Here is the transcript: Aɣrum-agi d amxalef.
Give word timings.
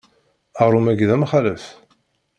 Aɣrum-agi 0.61 1.05
d 1.09 1.11
amxalef. 1.15 1.65